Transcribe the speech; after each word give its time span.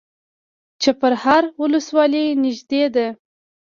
چپرهار 0.81 1.43
ولسوالۍ 1.59 2.25
نږدې 2.43 2.83
ده؟ 2.95 3.07